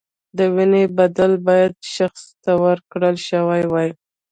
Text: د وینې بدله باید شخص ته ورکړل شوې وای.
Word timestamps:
د 0.37 0.39
وینې 0.55 0.83
بدله 0.97 1.37
باید 1.47 1.73
شخص 1.95 2.23
ته 2.43 2.51
ورکړل 2.65 3.15
شوې 3.29 3.63
وای. 3.71 3.89